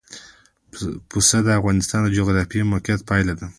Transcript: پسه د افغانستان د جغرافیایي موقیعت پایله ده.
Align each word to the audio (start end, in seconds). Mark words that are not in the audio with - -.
پسه 1.09 1.37
د 1.43 1.47
افغانستان 1.59 1.99
د 2.03 2.09
جغرافیایي 2.17 2.69
موقیعت 2.73 3.01
پایله 3.09 3.33
ده. 3.39 3.47